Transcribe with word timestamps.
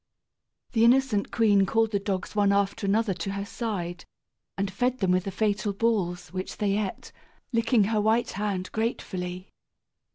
The 0.71 0.83
innocent 0.83 1.29
queen 1.29 1.67
called 1.67 1.91
the 1.91 1.99
dogs 1.99 2.35
one 2.35 2.51
after 2.51 2.87
another 2.87 3.13
to 3.13 3.33
her 3.33 3.45
side, 3.45 4.03
and 4.57 4.71
fed 4.73 4.97
them 4.97 5.11
with 5.11 5.25
the 5.25 5.31
fatal 5.31 5.73
balls, 5.73 6.29
which 6.33 6.57
they 6.57 6.75
ate, 6.75 7.11
licking 7.53 7.83
her 7.83 8.01
white 8.01 8.31
hand 8.31 8.71
gratefully. 8.71 9.51